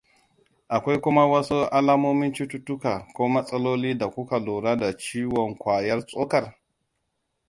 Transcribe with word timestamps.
akwai 0.75 0.97
kuma 1.03 1.23
wasu 1.31 1.57
alamomin 1.77 2.31
cututtuka 2.35 2.91
ko 3.15 3.27
matsaloli 3.29 3.97
da 3.97 4.07
kuka 4.09 4.39
lura 4.39 4.75
da 4.75 4.97
ciwon 4.97 5.55
ƙwayar 5.57 6.05
tsokar? 6.05 6.57